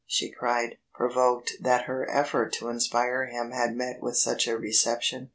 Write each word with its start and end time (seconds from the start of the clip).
she 0.07 0.31
cried, 0.31 0.75
provoked 0.95 1.51
that 1.61 1.83
her 1.83 2.09
effort 2.09 2.51
to 2.51 2.69
inspire 2.69 3.27
him 3.27 3.51
had 3.51 3.71
met 3.75 4.01
with 4.01 4.17
such 4.17 4.47
a 4.47 4.57
reception. 4.57 5.29